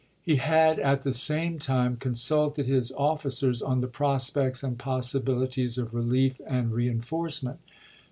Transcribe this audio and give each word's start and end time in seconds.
He 0.23 0.37
had 0.37 0.79
at 0.79 1.03
the 1.03 1.13
same 1.13 1.59
time 1.59 1.95
consulted 1.97 2.65
his 2.65 2.91
officers 2.93 3.61
on 3.61 3.81
the 3.81 3.87
prospects 3.87 4.63
and 4.63 4.75
possibilities 4.79 5.77
of 5.77 5.93
relief 5.93 6.41
and 6.47 6.73
rein 6.73 7.01
forcement. 7.01 7.59